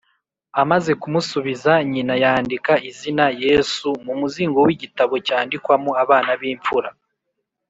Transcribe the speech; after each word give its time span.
Amaze 0.61 0.91
kumusubiza 1.01 1.73
nyina, 1.91 2.13
yandika 2.23 2.73
izina 2.89 3.25
“Yesu” 3.45 3.87
mu 4.05 4.13
muzingo 4.19 4.57
w’igitabo 4.67 5.13
cyandikwamo 5.27 5.91
abana 6.03 6.33
b’imfura 6.41 6.89